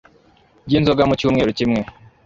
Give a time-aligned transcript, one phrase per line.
[0.67, 1.81] byinzoga mu cyumweru kimwe–